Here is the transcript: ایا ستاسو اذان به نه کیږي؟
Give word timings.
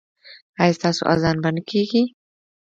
ایا 0.61 0.75
ستاسو 0.77 1.03
اذان 1.13 1.37
به 1.43 1.49
نه 1.55 1.61
کیږي؟ 1.69 2.03